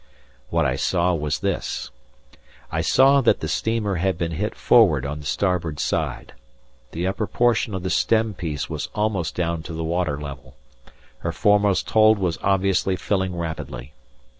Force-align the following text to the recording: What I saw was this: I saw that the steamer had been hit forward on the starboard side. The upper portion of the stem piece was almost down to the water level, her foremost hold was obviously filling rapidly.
What 0.49 0.65
I 0.65 0.77
saw 0.77 1.13
was 1.13 1.41
this: 1.41 1.91
I 2.71 2.81
saw 2.81 3.21
that 3.21 3.39
the 3.39 3.47
steamer 3.47 3.97
had 3.97 4.17
been 4.17 4.31
hit 4.31 4.55
forward 4.55 5.05
on 5.05 5.19
the 5.19 5.27
starboard 5.27 5.79
side. 5.79 6.33
The 6.91 7.05
upper 7.05 7.27
portion 7.27 7.75
of 7.75 7.83
the 7.83 7.91
stem 7.91 8.33
piece 8.33 8.67
was 8.67 8.89
almost 8.95 9.35
down 9.35 9.61
to 9.61 9.73
the 9.73 9.83
water 9.83 10.19
level, 10.19 10.55
her 11.19 11.31
foremost 11.31 11.87
hold 11.91 12.17
was 12.17 12.39
obviously 12.41 12.95
filling 12.95 13.35
rapidly. 13.37 13.93